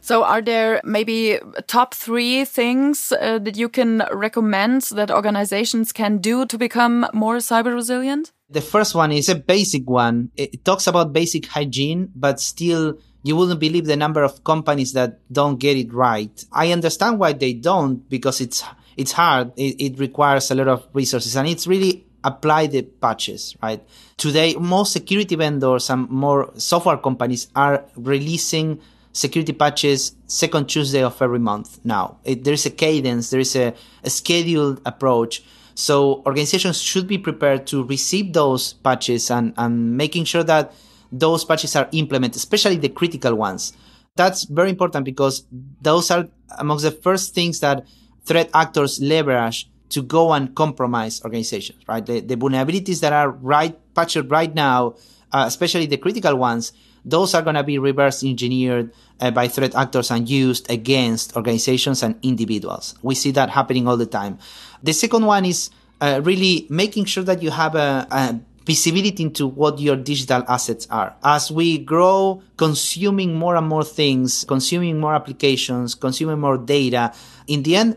So, 0.00 0.24
are 0.24 0.42
there 0.42 0.80
maybe 0.84 1.38
top 1.66 1.94
three 1.94 2.44
things 2.44 3.12
uh, 3.12 3.38
that 3.38 3.56
you 3.56 3.68
can 3.68 4.02
recommend 4.12 4.82
that 4.92 5.10
organizations 5.10 5.92
can 5.92 6.18
do 6.18 6.46
to 6.46 6.58
become 6.58 7.06
more 7.12 7.36
cyber 7.36 7.74
resilient? 7.74 8.32
The 8.52 8.60
first 8.60 8.94
one 8.94 9.12
is 9.12 9.28
a 9.28 9.34
basic 9.34 9.88
one. 9.88 10.30
It 10.36 10.64
talks 10.64 10.86
about 10.86 11.12
basic 11.12 11.46
hygiene, 11.46 12.12
but 12.14 12.40
still 12.40 12.98
you 13.22 13.36
wouldn't 13.36 13.60
believe 13.60 13.86
the 13.86 13.96
number 13.96 14.22
of 14.22 14.44
companies 14.44 14.92
that 14.92 15.20
don't 15.32 15.58
get 15.58 15.76
it 15.76 15.92
right. 15.92 16.44
I 16.52 16.72
understand 16.72 17.18
why 17.18 17.32
they 17.32 17.54
don't 17.54 18.08
because 18.08 18.40
it's 18.40 18.62
it's 18.96 19.12
hard. 19.12 19.52
It, 19.56 19.80
it 19.80 19.98
requires 19.98 20.50
a 20.50 20.54
lot 20.54 20.68
of 20.68 20.86
resources 20.92 21.36
and 21.36 21.48
it's 21.48 21.66
really 21.66 22.04
apply 22.24 22.66
the 22.66 22.82
patches, 22.82 23.56
right? 23.62 23.82
Today, 24.16 24.54
most 24.54 24.92
security 24.92 25.34
vendors 25.34 25.90
and 25.90 26.08
more 26.08 26.52
software 26.56 26.98
companies 26.98 27.48
are 27.56 27.84
releasing 27.96 28.80
security 29.12 29.52
patches 29.52 30.14
second 30.26 30.68
Tuesday 30.68 31.02
of 31.02 31.20
every 31.20 31.38
month 31.38 31.80
now. 31.84 32.18
It, 32.24 32.44
there 32.44 32.54
is 32.54 32.66
a 32.66 32.70
cadence, 32.70 33.30
there 33.30 33.40
is 33.40 33.56
a, 33.56 33.74
a 34.04 34.10
scheduled 34.10 34.80
approach. 34.86 35.42
So 35.74 36.22
organizations 36.26 36.80
should 36.80 37.06
be 37.06 37.18
prepared 37.18 37.66
to 37.68 37.84
receive 37.84 38.32
those 38.32 38.74
patches 38.74 39.30
and, 39.30 39.54
and 39.56 39.96
making 39.96 40.24
sure 40.24 40.44
that 40.44 40.72
those 41.10 41.44
patches 41.44 41.76
are 41.76 41.88
implemented, 41.92 42.36
especially 42.36 42.76
the 42.76 42.88
critical 42.88 43.34
ones. 43.34 43.72
That's 44.16 44.44
very 44.44 44.70
important 44.70 45.04
because 45.04 45.44
those 45.80 46.10
are 46.10 46.28
amongst 46.58 46.84
the 46.84 46.90
first 46.90 47.34
things 47.34 47.60
that 47.60 47.86
threat 48.24 48.50
actors 48.54 49.00
leverage 49.00 49.70
to 49.90 50.02
go 50.02 50.32
and 50.32 50.54
compromise 50.54 51.22
organizations, 51.24 51.82
right? 51.86 52.04
The, 52.04 52.20
the 52.20 52.36
vulnerabilities 52.36 53.00
that 53.00 53.12
are 53.12 53.30
right 53.30 53.78
patched 53.94 54.16
right 54.28 54.54
now, 54.54 54.96
uh, 55.32 55.44
especially 55.46 55.86
the 55.86 55.98
critical 55.98 56.36
ones, 56.36 56.72
those 57.04 57.34
are 57.34 57.42
going 57.42 57.56
to 57.56 57.62
be 57.62 57.78
reverse 57.78 58.22
engineered 58.22 58.92
uh, 59.20 59.30
by 59.30 59.48
threat 59.48 59.74
actors 59.74 60.10
and 60.10 60.28
used 60.28 60.70
against 60.70 61.36
organizations 61.36 62.02
and 62.02 62.18
individuals. 62.22 62.94
We 63.02 63.14
see 63.14 63.30
that 63.32 63.50
happening 63.50 63.88
all 63.88 63.96
the 63.96 64.06
time. 64.06 64.38
The 64.82 64.92
second 64.92 65.26
one 65.26 65.44
is 65.44 65.70
uh, 66.00 66.20
really 66.22 66.66
making 66.68 67.06
sure 67.06 67.24
that 67.24 67.42
you 67.42 67.50
have 67.50 67.74
a, 67.74 68.06
a 68.10 68.40
visibility 68.64 69.22
into 69.22 69.46
what 69.46 69.80
your 69.80 69.96
digital 69.96 70.44
assets 70.48 70.86
are. 70.90 71.14
As 71.24 71.50
we 71.50 71.78
grow 71.78 72.42
consuming 72.56 73.34
more 73.34 73.56
and 73.56 73.66
more 73.66 73.84
things, 73.84 74.44
consuming 74.46 75.00
more 75.00 75.14
applications, 75.14 75.94
consuming 75.94 76.38
more 76.38 76.58
data, 76.58 77.12
in 77.46 77.62
the 77.62 77.76
end, 77.76 77.96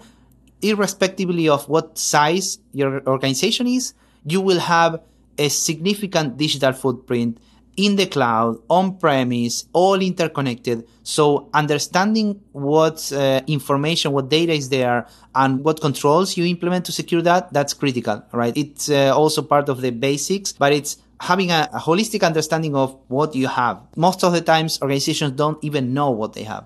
irrespectively 0.62 1.48
of 1.48 1.68
what 1.70 1.98
size 1.98 2.60
your 2.74 3.06
organization 3.08 3.68
is, 3.68 3.94
you 4.26 4.42
will 4.42 4.60
have 4.60 5.02
a 5.38 5.50
significant 5.50 6.38
digital 6.38 6.74
footprint 6.74 7.38
in 7.78 7.96
the 7.96 8.06
cloud, 8.06 8.58
on 8.70 8.98
premise, 8.98 9.66
all 9.74 10.02
interconnected. 10.02 10.88
So 11.04 11.50
understanding 11.54 12.42
what 12.52 13.12
uh, 13.12 13.42
information, 13.48 14.12
what 14.12 14.30
data 14.30 14.54
is 14.54 14.70
there 14.70 15.08
and 15.34 15.64
what 15.64 15.82
controls 15.82 16.38
you 16.38 16.46
implement 16.46 16.86
to 16.86 16.92
secure 16.92 17.22
that, 17.24 17.52
that's 17.52 17.74
critical, 17.74 18.24
right? 18.32 18.56
It's 18.56 18.90
uh, 18.90 19.14
also 19.16 19.42
part 19.42 19.70
of 19.70 19.82
the 19.82 19.92
basics, 19.92 20.54
but 20.54 20.72
it's 20.74 20.98
having 21.20 21.52
a, 21.52 21.70
a 21.74 21.80
holistic 21.80 22.26
understanding 22.26 22.76
of 22.76 22.98
what 23.08 23.36
you 23.36 23.48
have. 23.48 23.82
Most 23.96 24.24
of 24.24 24.34
the 24.34 24.42
times 24.42 24.82
organizations 24.82 25.32
don't 25.32 25.62
even 25.64 25.94
know 25.94 26.12
what 26.12 26.34
they 26.34 26.44
have. 26.44 26.66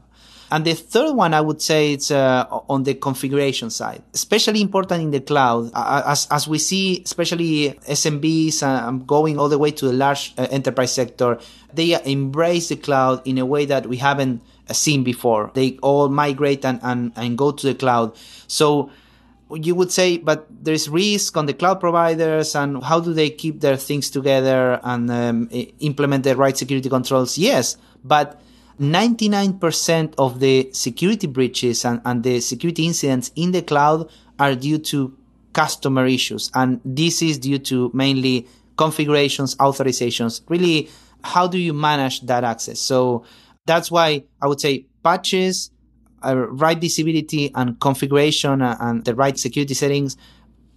And 0.51 0.65
the 0.65 0.73
third 0.73 1.13
one, 1.13 1.33
I 1.33 1.41
would 1.41 1.61
say 1.61 1.93
it's 1.93 2.09
uh, 2.09 2.45
on 2.69 2.83
the 2.83 2.95
configuration 2.95 3.69
side, 3.69 4.01
especially 4.13 4.61
important 4.61 5.03
in 5.03 5.11
the 5.11 5.19
cloud, 5.19 5.71
as, 5.75 6.27
as 6.31 6.47
we 6.47 6.57
see, 6.57 7.01
especially 7.05 7.71
SMBs 7.87 8.63
uh, 8.63 8.91
going 8.91 9.37
all 9.37 9.49
the 9.49 9.59
way 9.59 9.71
to 9.71 9.85
the 9.85 9.93
large 9.93 10.33
uh, 10.37 10.47
enterprise 10.49 10.93
sector, 10.93 11.39
they 11.73 12.01
embrace 12.03 12.69
the 12.69 12.77
cloud 12.77 13.21
in 13.27 13.37
a 13.37 13.45
way 13.45 13.65
that 13.65 13.85
we 13.85 13.97
haven't 13.97 14.41
uh, 14.67 14.73
seen 14.73 15.03
before. 15.03 15.51
They 15.53 15.77
all 15.83 16.09
migrate 16.09 16.65
and, 16.65 16.79
and, 16.81 17.11
and 17.15 17.37
go 17.37 17.51
to 17.51 17.67
the 17.67 17.75
cloud. 17.75 18.15
So 18.47 18.89
you 19.53 19.75
would 19.75 19.91
say, 19.91 20.17
but 20.17 20.47
there's 20.49 20.89
risk 20.89 21.37
on 21.37 21.45
the 21.45 21.53
cloud 21.53 21.79
providers 21.79 22.55
and 22.55 22.83
how 22.83 22.99
do 22.99 23.13
they 23.13 23.29
keep 23.29 23.61
their 23.61 23.77
things 23.77 24.09
together 24.09 24.79
and 24.83 25.09
um, 25.11 25.49
implement 25.79 26.23
the 26.23 26.35
right 26.35 26.57
security 26.57 26.89
controls? 26.89 27.37
Yes, 27.37 27.77
but 28.03 28.41
99% 28.79 30.13
of 30.17 30.39
the 30.39 30.69
security 30.71 31.27
breaches 31.27 31.83
and, 31.83 32.01
and 32.05 32.23
the 32.23 32.39
security 32.39 32.85
incidents 32.85 33.31
in 33.35 33.51
the 33.51 33.61
cloud 33.61 34.09
are 34.39 34.55
due 34.55 34.77
to 34.77 35.15
customer 35.53 36.05
issues. 36.05 36.49
And 36.55 36.79
this 36.85 37.21
is 37.21 37.37
due 37.37 37.59
to 37.59 37.91
mainly 37.93 38.47
configurations, 38.77 39.55
authorizations. 39.55 40.41
Really, 40.47 40.89
how 41.23 41.47
do 41.47 41.57
you 41.57 41.73
manage 41.73 42.21
that 42.21 42.43
access? 42.43 42.79
So 42.79 43.25
that's 43.65 43.91
why 43.91 44.23
I 44.41 44.47
would 44.47 44.61
say 44.61 44.85
patches, 45.03 45.71
uh, 46.23 46.35
right 46.35 46.79
visibility 46.79 47.51
and 47.55 47.79
configuration 47.79 48.61
uh, 48.61 48.77
and 48.79 49.03
the 49.03 49.15
right 49.15 49.37
security 49.37 49.73
settings, 49.73 50.15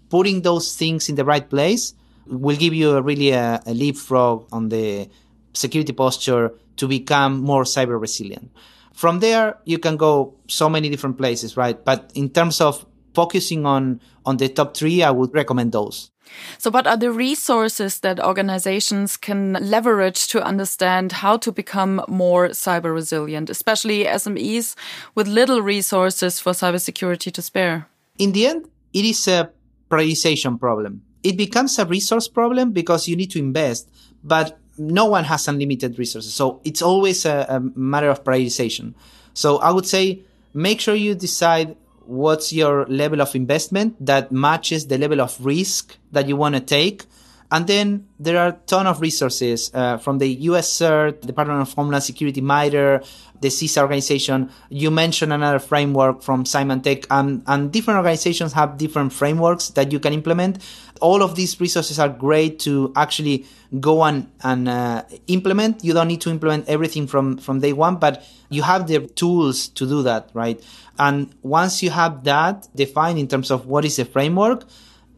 putting 0.09 0.43
those 0.43 0.75
things 0.77 1.09
in 1.09 1.15
the 1.15 1.25
right 1.25 1.49
place 1.49 1.95
will 2.27 2.57
give 2.57 2.75
you 2.75 2.97
a 2.97 3.03
really 3.03 3.31
a, 3.31 3.63
a 3.67 3.75
leapfrog 3.75 4.47
on 4.53 4.69
the 4.69 5.09
security 5.53 5.93
posture 5.93 6.53
to 6.77 6.89
become 6.89 7.41
more 7.41 7.65
cyber 7.65 8.01
resilient. 8.01 8.51
From 8.93 9.21
there, 9.21 9.59
you 9.65 9.79
can 9.79 9.97
go 9.97 10.35
so 10.49 10.69
many 10.69 10.89
different 10.89 11.19
places, 11.19 11.57
right? 11.57 11.83
But 11.83 12.11
in 12.15 12.31
terms 12.31 12.61
of 12.61 12.85
focusing 13.15 13.67
on, 13.67 14.01
on 14.25 14.37
the 14.37 14.49
top 14.49 14.77
three, 14.77 15.03
I 15.03 15.11
would 15.11 15.35
recommend 15.35 15.73
those. 15.73 16.11
So, 16.59 16.71
what 16.71 16.87
are 16.87 16.97
the 16.97 17.13
resources 17.13 18.01
that 18.01 18.23
organizations 18.23 19.17
can 19.17 19.55
leverage 19.61 20.29
to 20.29 20.43
understand 20.43 21.13
how 21.13 21.37
to 21.39 21.53
become 21.53 22.03
more 22.09 22.49
cyber 22.49 22.95
resilient, 22.95 23.51
especially 23.51 24.05
SMEs 24.05 24.75
with 25.15 25.29
little 25.29 25.61
resources 25.61 26.41
for 26.41 26.53
cybersecurity 26.53 27.33
to 27.33 27.43
spare? 27.43 27.89
In 28.19 28.33
the 28.33 28.47
end, 28.47 28.69
it 28.93 29.05
is 29.05 29.29
a 29.29 29.51
prioritization 29.91 30.59
problem. 30.59 31.03
It 31.23 31.37
becomes 31.37 31.79
a 31.79 31.85
resource 31.85 32.29
problem 32.29 32.73
because 32.73 33.09
you 33.09 33.17
need 33.17 33.31
to 33.33 33.39
invest, 33.39 33.91
but 34.25 34.59
no 34.79 35.07
one 35.07 35.25
has 35.25 35.49
unlimited 35.49 35.99
resources. 35.99 36.35
So 36.35 36.61
it's 36.65 36.83
always 36.83 37.25
a, 37.25 37.47
a 37.49 37.61
matter 37.61 38.11
of 38.11 38.25
prioritization. 38.25 38.95
So 39.35 39.59
I 39.59 39.71
would 39.71 39.87
say 39.87 40.23
make 40.55 40.81
sure 40.81 40.95
you 40.95 41.15
decide 41.15 41.77
what's 42.07 42.53
your 42.53 42.87
level 42.87 43.21
of 43.21 43.35
investment 43.35 43.97
that 44.05 44.33
matches 44.33 44.87
the 44.87 44.99
level 44.99 45.21
of 45.21 45.37
risk 45.45 45.97
that 46.11 46.29
you 46.29 46.37
want 46.37 46.55
to 46.55 46.61
take. 46.61 47.05
And 47.51 47.67
then 47.67 48.09
there 48.19 48.39
are 48.39 48.49
a 48.49 48.59
ton 48.67 48.87
of 48.87 49.03
resources 49.03 49.71
uh, 49.75 49.99
from 49.99 50.19
the 50.19 50.29
US 50.49 50.73
CERT, 50.73 51.21
Department 51.21 51.61
of 51.61 51.73
Homeland 51.75 52.03
Security, 52.03 52.41
MITRE, 52.41 53.03
the 53.43 53.49
CISA 53.49 53.83
organization. 53.83 54.51
You 54.71 54.91
mentioned 54.91 55.35
another 55.35 55.59
framework 55.59 56.23
from 56.23 56.45
Symantec, 56.45 57.07
and, 57.11 57.43
and 57.47 57.71
different 57.71 57.99
organizations 57.99 58.55
have 58.55 58.79
different 58.79 59.13
frameworks 59.13 59.69
that 59.71 59.93
you 59.93 60.01
can 60.01 60.15
implement. 60.15 60.65
All 61.03 61.23
of 61.23 61.35
these 61.35 61.61
resources 61.61 61.99
are 61.99 62.09
great 62.09 62.59
to 62.61 62.93
actually 62.97 63.45
go 63.81 64.05
and, 64.05 64.31
and 64.43 64.69
uh, 64.69 65.03
implement. 65.27 65.85
You 65.85 65.93
don't 65.93 66.09
need 66.09 66.21
to 66.23 66.31
implement 66.31 66.69
everything 66.69 67.07
from, 67.07 67.39
from 67.39 67.61
day 67.61 67.73
one, 67.73 67.97
but 67.97 68.25
you 68.49 68.63
have 68.63 68.87
the 68.87 69.07
tools 69.09 69.69
to 69.69 69.87
do 69.87 70.03
that, 70.05 70.31
right? 70.33 70.63
And 70.99 71.35
once 71.43 71.83
you 71.83 71.91
have 71.91 72.25
that 72.25 72.69
defined 72.75 73.19
in 73.19 73.29
terms 73.29 73.51
of 73.51 73.67
what 73.67 73.85
is 73.85 73.97
the 73.97 74.05
framework, 74.05 74.65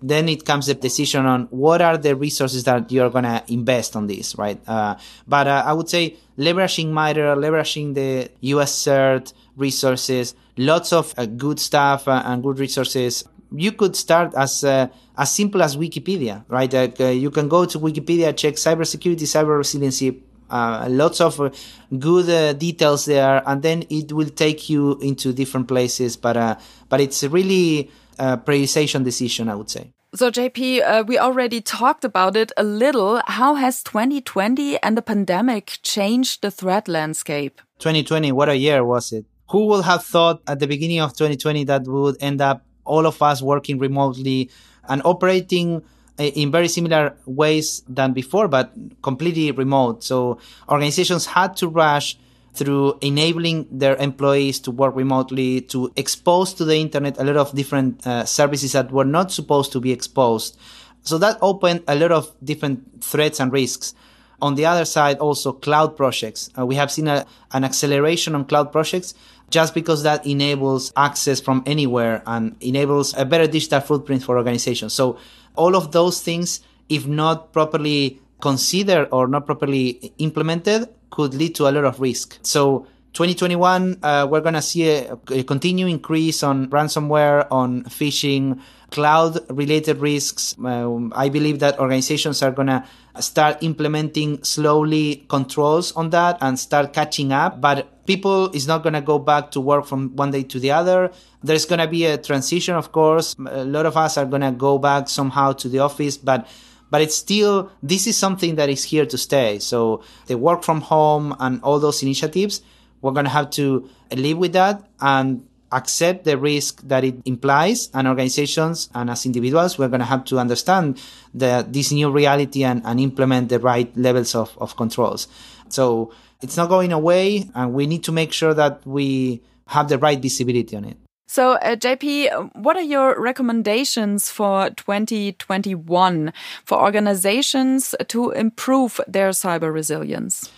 then 0.06 0.28
it 0.28 0.44
comes 0.44 0.66
the 0.66 0.74
decision 0.74 1.24
on 1.24 1.44
what 1.50 1.80
are 1.80 1.96
the 1.96 2.14
resources 2.14 2.64
that 2.64 2.92
you're 2.92 3.08
going 3.08 3.24
to 3.24 3.42
invest 3.48 3.96
on 3.96 4.06
this, 4.06 4.36
right? 4.36 4.60
Uh, 4.68 4.96
but 5.26 5.46
uh, 5.46 5.62
I 5.64 5.72
would 5.72 5.88
say 5.88 6.16
leveraging 6.38 6.90
MITRE, 6.90 7.36
leveraging 7.36 7.94
the 7.94 8.30
US 8.52 8.72
CERT 8.84 9.32
resources, 9.56 10.34
lots 10.58 10.92
of 10.92 11.14
uh, 11.16 11.24
good 11.24 11.58
stuff 11.58 12.06
uh, 12.06 12.22
and 12.26 12.42
good 12.42 12.58
resources. 12.58 13.24
You 13.56 13.72
could 13.72 13.96
start 13.96 14.34
as 14.34 14.64
uh, 14.64 14.88
as 15.16 15.32
simple 15.32 15.62
as 15.62 15.76
Wikipedia, 15.76 16.44
right? 16.48 16.72
Uh, 16.74 17.04
you 17.04 17.30
can 17.30 17.48
go 17.48 17.64
to 17.64 17.78
Wikipedia, 17.78 18.36
check 18.36 18.54
cybersecurity, 18.54 19.22
cyber 19.22 19.56
resiliency, 19.58 20.22
uh, 20.50 20.86
lots 20.90 21.20
of 21.20 21.40
uh, 21.40 21.50
good 21.98 22.28
uh, 22.28 22.52
details 22.52 23.04
there, 23.04 23.42
and 23.46 23.62
then 23.62 23.84
it 23.90 24.12
will 24.12 24.28
take 24.28 24.68
you 24.68 24.98
into 25.00 25.32
different 25.32 25.68
places. 25.68 26.16
But 26.16 26.60
but 26.88 27.00
it's 27.00 27.22
really 27.22 27.90
a 28.18 28.36
prioritization 28.36 29.04
decision, 29.04 29.48
I 29.48 29.54
would 29.54 29.70
say. 29.70 29.90
So, 30.14 30.30
JP, 30.30 30.82
uh, 30.82 31.04
we 31.04 31.18
already 31.18 31.60
talked 31.60 32.04
about 32.04 32.36
it 32.36 32.52
a 32.56 32.62
little. 32.62 33.20
How 33.26 33.56
has 33.56 33.82
2020 33.82 34.80
and 34.80 34.96
the 34.96 35.02
pandemic 35.02 35.78
changed 35.82 36.42
the 36.42 36.52
threat 36.52 36.86
landscape? 36.86 37.60
2020, 37.80 38.30
what 38.30 38.48
a 38.48 38.56
year 38.56 38.84
was 38.84 39.12
it? 39.12 39.24
Who 39.50 39.66
would 39.66 39.84
have 39.84 40.04
thought 40.04 40.40
at 40.46 40.60
the 40.60 40.68
beginning 40.68 41.00
of 41.00 41.14
2020 41.14 41.64
that 41.64 41.88
we 41.88 41.94
would 41.94 42.16
end 42.20 42.40
up 42.40 42.64
all 42.84 43.06
of 43.06 43.20
us 43.22 43.42
working 43.42 43.78
remotely 43.78 44.50
and 44.88 45.02
operating 45.04 45.82
uh, 46.18 46.22
in 46.22 46.50
very 46.50 46.68
similar 46.68 47.16
ways 47.26 47.82
than 47.88 48.12
before, 48.12 48.48
but 48.48 48.72
completely 49.02 49.50
remote. 49.50 50.04
So 50.04 50.38
organizations 50.68 51.26
had 51.26 51.56
to 51.56 51.68
rush 51.68 52.16
through 52.54 52.98
enabling 53.00 53.66
their 53.70 53.96
employees 53.96 54.60
to 54.60 54.70
work 54.70 54.94
remotely, 54.94 55.60
to 55.60 55.92
expose 55.96 56.54
to 56.54 56.64
the 56.64 56.76
internet 56.76 57.18
a 57.18 57.24
lot 57.24 57.36
of 57.36 57.52
different 57.54 58.06
uh, 58.06 58.24
services 58.24 58.72
that 58.72 58.92
were 58.92 59.04
not 59.04 59.32
supposed 59.32 59.72
to 59.72 59.80
be 59.80 59.90
exposed. 59.90 60.56
So 61.02 61.18
that 61.18 61.36
opened 61.42 61.82
a 61.88 61.96
lot 61.96 62.12
of 62.12 62.32
different 62.42 63.02
threats 63.02 63.40
and 63.40 63.52
risks. 63.52 63.94
On 64.40 64.54
the 64.54 64.66
other 64.66 64.84
side, 64.84 65.18
also 65.18 65.52
cloud 65.52 65.96
projects. 65.96 66.50
Uh, 66.56 66.64
we 66.64 66.76
have 66.76 66.92
seen 66.92 67.08
a, 67.08 67.26
an 67.52 67.64
acceleration 67.64 68.34
on 68.34 68.44
cloud 68.44 68.70
projects 68.70 69.14
just 69.54 69.72
because 69.72 70.02
that 70.02 70.26
enables 70.26 70.92
access 70.96 71.40
from 71.40 71.62
anywhere 71.64 72.24
and 72.26 72.56
enables 72.60 73.16
a 73.16 73.24
better 73.24 73.46
digital 73.46 73.80
footprint 73.80 74.20
for 74.20 74.36
organizations. 74.36 74.92
So 74.92 75.16
all 75.54 75.76
of 75.76 75.92
those 75.92 76.20
things, 76.20 76.58
if 76.88 77.06
not 77.06 77.52
properly 77.52 78.20
considered 78.40 79.06
or 79.12 79.28
not 79.28 79.46
properly 79.46 80.12
implemented, 80.18 80.88
could 81.10 81.34
lead 81.34 81.54
to 81.54 81.68
a 81.68 81.70
lot 81.70 81.84
of 81.84 82.00
risk. 82.00 82.40
So 82.42 82.88
2021, 83.12 84.00
uh, 84.02 84.26
we're 84.28 84.40
going 84.40 84.54
to 84.54 84.62
see 84.62 84.90
a, 84.90 85.16
a 85.30 85.44
continued 85.44 85.88
increase 85.88 86.42
on 86.42 86.66
ransomware, 86.70 87.46
on 87.52 87.84
phishing, 87.84 88.60
cloud 88.90 89.38
related 89.50 89.98
risks. 89.98 90.56
Um, 90.58 91.12
I 91.14 91.28
believe 91.28 91.60
that 91.60 91.78
organizations 91.78 92.42
are 92.42 92.50
going 92.50 92.66
to 92.66 92.84
start 93.20 93.62
implementing 93.62 94.42
slowly 94.42 95.26
controls 95.28 95.92
on 95.92 96.10
that 96.10 96.38
and 96.40 96.58
start 96.58 96.92
catching 96.92 97.30
up. 97.30 97.60
But 97.60 97.93
people 98.06 98.50
is 98.50 98.66
not 98.66 98.82
going 98.82 98.92
to 98.92 99.00
go 99.00 99.18
back 99.18 99.50
to 99.52 99.60
work 99.60 99.86
from 99.86 100.14
one 100.16 100.30
day 100.30 100.42
to 100.44 100.60
the 100.60 100.70
other. 100.70 101.12
There's 101.42 101.64
going 101.64 101.80
to 101.80 101.88
be 101.88 102.04
a 102.06 102.18
transition, 102.18 102.74
of 102.74 102.92
course. 102.92 103.36
A 103.48 103.64
lot 103.64 103.86
of 103.86 103.96
us 103.96 104.16
are 104.18 104.26
going 104.26 104.42
to 104.42 104.52
go 104.52 104.78
back 104.78 105.08
somehow 105.08 105.52
to 105.52 105.68
the 105.68 105.80
office, 105.80 106.16
but 106.16 106.46
but 106.90 107.00
it's 107.00 107.16
still 107.16 107.72
this 107.82 108.06
is 108.06 108.16
something 108.16 108.54
that 108.56 108.68
is 108.68 108.84
here 108.84 109.06
to 109.06 109.18
stay. 109.18 109.58
So 109.58 110.02
the 110.26 110.36
work 110.38 110.62
from 110.62 110.80
home 110.80 111.34
and 111.40 111.60
all 111.62 111.80
those 111.80 112.02
initiatives 112.02 112.62
we're 113.04 113.12
going 113.12 113.26
to 113.26 113.30
have 113.30 113.50
to 113.50 113.86
live 114.16 114.38
with 114.38 114.54
that 114.54 114.82
and 114.98 115.46
accept 115.70 116.24
the 116.24 116.38
risk 116.38 116.80
that 116.88 117.04
it 117.04 117.14
implies 117.26 117.90
and 117.92 118.08
organizations 118.08 118.88
and 118.94 119.10
as 119.10 119.26
individuals 119.26 119.76
we're 119.76 119.88
going 119.88 120.00
to 120.00 120.06
have 120.06 120.24
to 120.24 120.38
understand 120.38 120.98
the, 121.34 121.66
this 121.68 121.92
new 121.92 122.10
reality 122.10 122.64
and, 122.64 122.80
and 122.86 122.98
implement 122.98 123.50
the 123.50 123.58
right 123.58 123.94
levels 123.94 124.34
of, 124.34 124.56
of 124.58 124.74
controls 124.76 125.28
so 125.68 126.10
it's 126.44 126.56
not 126.56 126.68
going 126.68 126.92
away 126.92 127.48
and 127.54 127.72
we 127.72 127.86
need 127.86 128.04
to 128.04 128.12
make 128.12 128.32
sure 128.32 128.54
that 128.54 128.86
we 128.86 129.40
have 129.66 129.88
the 129.88 129.98
right 129.98 130.20
visibility 130.20 130.76
on 130.76 130.84
it 130.84 130.96
so, 131.26 131.52
uh, 131.52 131.74
JP, 131.74 132.54
what 132.54 132.76
are 132.76 132.82
your 132.82 133.20
recommendations 133.20 134.30
for 134.30 134.70
2021 134.70 136.32
for 136.64 136.80
organizations 136.80 137.94
to 138.06 138.30
improve 138.30 139.00
their 139.08 139.30
cyber 139.30 139.72
resilience? 139.72 140.52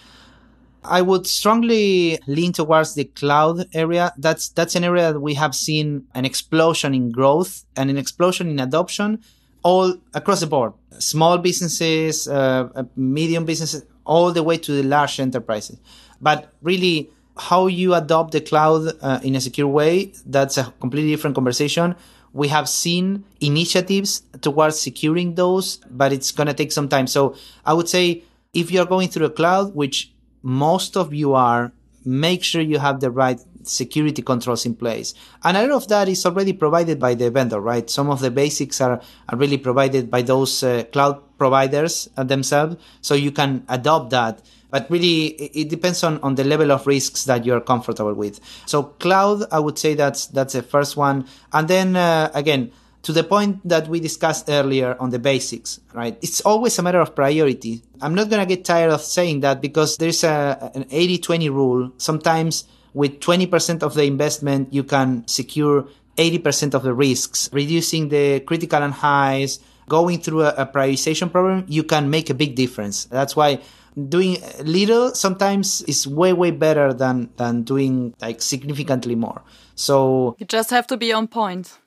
I 0.84 1.02
would 1.02 1.26
strongly 1.26 2.18
lean 2.26 2.52
towards 2.52 2.94
the 2.94 3.04
cloud 3.04 3.66
area. 3.74 4.12
That's 4.18 4.50
that's 4.50 4.74
an 4.74 4.84
area 4.84 5.12
that 5.14 5.20
we 5.20 5.34
have 5.34 5.54
seen 5.54 6.08
an 6.14 6.24
explosion 6.24 6.94
in 6.94 7.10
growth 7.10 7.64
and 7.76 7.88
an 7.88 7.96
explosion 7.96 8.50
in 8.50 8.60
adoption 8.60 9.22
all 9.62 9.94
across 10.14 10.40
the 10.40 10.46
board. 10.46 10.74
Small 10.98 11.38
businesses, 11.38 12.28
uh, 12.28 12.68
uh, 12.74 12.84
medium 12.94 13.44
businesses, 13.44 13.84
all 14.06 14.32
the 14.32 14.42
way 14.42 14.56
to 14.56 14.72
the 14.72 14.82
large 14.82 15.20
enterprises. 15.20 15.78
But 16.20 16.52
really, 16.62 17.10
how 17.36 17.66
you 17.66 17.94
adopt 17.94 18.32
the 18.32 18.40
cloud 18.40 18.92
uh, 19.02 19.20
in 19.22 19.34
a 19.34 19.40
secure 19.40 19.68
way, 19.68 20.12
that's 20.24 20.56
a 20.56 20.72
completely 20.80 21.10
different 21.10 21.34
conversation. 21.34 21.94
We 22.32 22.48
have 22.48 22.68
seen 22.68 23.24
initiatives 23.40 24.22
towards 24.40 24.80
securing 24.80 25.34
those, 25.34 25.76
but 25.90 26.12
it's 26.12 26.32
going 26.32 26.46
to 26.46 26.54
take 26.54 26.72
some 26.72 26.88
time. 26.88 27.06
So 27.06 27.34
I 27.64 27.72
would 27.74 27.88
say 27.88 28.24
if 28.54 28.70
you're 28.70 28.86
going 28.86 29.08
through 29.08 29.26
a 29.26 29.30
cloud, 29.30 29.74
which 29.74 30.12
most 30.42 30.96
of 30.96 31.12
you 31.12 31.34
are, 31.34 31.72
make 32.04 32.44
sure 32.44 32.62
you 32.62 32.78
have 32.78 33.00
the 33.00 33.10
right 33.10 33.40
security 33.64 34.22
controls 34.22 34.64
in 34.64 34.74
place. 34.74 35.12
And 35.42 35.56
a 35.56 35.62
lot 35.62 35.82
of 35.82 35.88
that 35.88 36.08
is 36.08 36.24
already 36.24 36.52
provided 36.52 37.00
by 37.00 37.14
the 37.14 37.30
vendor, 37.30 37.60
right? 37.60 37.88
Some 37.90 38.10
of 38.10 38.20
the 38.20 38.30
basics 38.30 38.80
are, 38.80 39.00
are 39.28 39.36
really 39.36 39.58
provided 39.58 40.10
by 40.10 40.22
those 40.22 40.62
uh, 40.62 40.84
cloud 40.92 41.20
providers 41.38 42.08
uh, 42.16 42.24
themselves. 42.24 42.76
So 43.00 43.14
you 43.14 43.32
can 43.32 43.64
adopt 43.68 44.10
that. 44.10 44.42
But 44.70 44.90
really, 44.90 45.26
it 45.28 45.68
depends 45.68 46.02
on, 46.02 46.18
on 46.22 46.34
the 46.34 46.44
level 46.44 46.72
of 46.72 46.86
risks 46.86 47.24
that 47.24 47.44
you're 47.44 47.60
comfortable 47.60 48.14
with. 48.14 48.40
So 48.66 48.82
cloud, 48.82 49.44
I 49.52 49.60
would 49.60 49.78
say 49.78 49.94
that's, 49.94 50.26
that's 50.26 50.54
the 50.54 50.62
first 50.62 50.96
one. 50.96 51.26
And 51.52 51.68
then, 51.68 51.96
uh, 51.96 52.30
again, 52.34 52.72
to 53.02 53.12
the 53.12 53.22
point 53.22 53.60
that 53.66 53.86
we 53.86 54.00
discussed 54.00 54.50
earlier 54.50 54.96
on 54.98 55.10
the 55.10 55.18
basics, 55.20 55.78
right? 55.94 56.18
It's 56.22 56.40
always 56.40 56.76
a 56.80 56.82
matter 56.82 56.98
of 56.98 57.14
priority. 57.14 57.80
I'm 58.02 58.16
not 58.16 58.28
going 58.28 58.40
to 58.40 58.46
get 58.46 58.64
tired 58.64 58.90
of 58.90 59.00
saying 59.00 59.40
that 59.40 59.60
because 59.60 59.96
there's 59.96 60.24
a, 60.24 60.72
an 60.74 60.84
80-20 60.84 61.48
rule. 61.50 61.92
Sometimes 61.98 62.64
with 62.94 63.20
20% 63.20 63.84
of 63.84 63.94
the 63.94 64.02
investment, 64.02 64.74
you 64.74 64.82
can 64.82 65.26
secure 65.28 65.86
80% 66.16 66.74
of 66.74 66.82
the 66.82 66.94
risks, 66.94 67.48
reducing 67.52 68.08
the 68.08 68.40
critical 68.40 68.82
and 68.82 68.92
highs, 68.92 69.60
going 69.88 70.20
through 70.20 70.42
a, 70.42 70.54
a 70.56 70.66
prioritization 70.66 71.30
problem, 71.30 71.64
you 71.68 71.82
can 71.82 72.10
make 72.10 72.30
a 72.30 72.34
big 72.34 72.54
difference. 72.54 73.04
That's 73.06 73.36
why 73.36 73.60
doing 74.08 74.36
little 74.62 75.14
sometimes 75.14 75.82
is 75.82 76.06
way 76.06 76.32
way 76.32 76.50
better 76.50 76.92
than 76.92 77.30
than 77.36 77.62
doing 77.62 78.14
like 78.20 78.42
significantly 78.42 79.14
more 79.14 79.42
so 79.74 80.36
you 80.38 80.44
just 80.44 80.68
have 80.68 80.86
to 80.86 80.98
be 80.98 81.14
on 81.14 81.26
point 81.26 81.78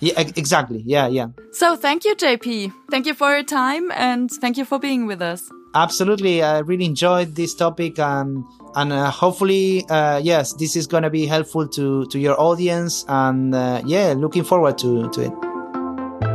yeah, 0.00 0.18
exactly. 0.18 0.82
Yeah, 0.84 1.06
yeah. 1.06 1.28
So 1.52 1.76
thank 1.76 2.04
you, 2.04 2.14
JP. 2.14 2.72
Thank 2.90 3.06
you 3.06 3.14
for 3.14 3.32
your 3.34 3.44
time 3.44 3.90
and 3.92 4.30
thank 4.30 4.56
you 4.56 4.64
for 4.64 4.78
being 4.78 5.06
with 5.06 5.22
us. 5.22 5.50
Absolutely. 5.74 6.42
I 6.42 6.58
really 6.60 6.86
enjoyed 6.86 7.34
this 7.34 7.54
topic 7.54 7.98
and 7.98 8.44
and 8.74 8.92
uh, 8.92 9.10
hopefully, 9.10 9.86
uh, 9.88 10.18
yes, 10.18 10.52
this 10.54 10.76
is 10.76 10.86
going 10.86 11.02
to 11.02 11.10
be 11.10 11.26
helpful 11.26 11.66
to, 11.68 12.04
to 12.06 12.18
your 12.18 12.38
audience. 12.38 13.04
And 13.08 13.54
uh, 13.54 13.82
yeah, 13.86 14.14
looking 14.16 14.44
forward 14.44 14.76
to, 14.78 15.08
to 15.10 15.20
it. 15.22 15.45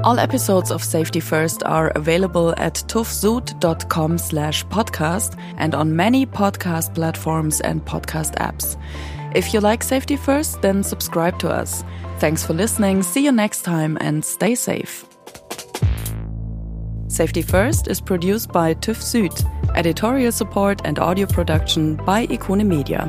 All 0.03 0.19
episodes 0.19 0.71
of 0.71 0.83
Safety 0.83 1.19
First 1.19 1.61
are 1.63 1.89
available 1.89 2.55
at 2.57 2.73
tuvsud.com 2.87 4.17
slash 4.17 4.65
podcast 4.65 5.39
and 5.57 5.75
on 5.75 5.95
many 5.95 6.25
podcast 6.25 6.95
platforms 6.95 7.61
and 7.61 7.85
podcast 7.85 8.33
apps. 8.37 8.81
If 9.35 9.53
you 9.53 9.59
like 9.59 9.83
Safety 9.83 10.15
First, 10.15 10.63
then 10.63 10.81
subscribe 10.81 11.37
to 11.39 11.49
us. 11.49 11.83
Thanks 12.17 12.43
for 12.43 12.53
listening. 12.53 13.03
See 13.03 13.23
you 13.23 13.31
next 13.31 13.61
time 13.61 13.95
and 14.01 14.25
stay 14.25 14.55
safe. 14.55 15.05
Safety 17.07 17.43
First 17.43 17.87
is 17.87 18.01
produced 18.01 18.51
by 18.51 18.73
TÜV 18.73 18.97
Süd, 18.97 19.75
editorial 19.75 20.31
support 20.31 20.81
and 20.83 20.97
audio 20.97 21.27
production 21.27 21.95
by 21.97 22.25
Ikone 22.25 22.65
Media. 22.65 23.07